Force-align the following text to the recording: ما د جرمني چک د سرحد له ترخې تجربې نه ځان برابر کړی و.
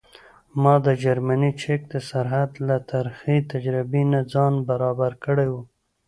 ما 0.61 0.73
د 0.85 0.87
جرمني 1.03 1.51
چک 1.61 1.81
د 1.93 1.95
سرحد 2.09 2.51
له 2.67 2.75
ترخې 2.89 3.37
تجربې 3.51 4.03
نه 4.13 4.19
ځان 4.33 4.53
برابر 4.69 5.11
کړی 5.25 5.47
و. 5.51 5.55